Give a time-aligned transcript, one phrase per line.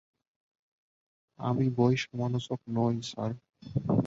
[1.39, 3.31] আমি বই সমালোচক নই, স্যার।